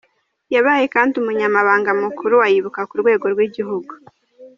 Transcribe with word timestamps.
Yabaye 0.53 0.85
kandi 0.95 1.13
Umunyamabanga 1.21 1.89
Mukuru 2.03 2.33
wa 2.41 2.47
Ibuka 2.57 2.81
ku 2.89 2.95
rwego 3.01 3.25
rw’igihugu. 3.33 3.91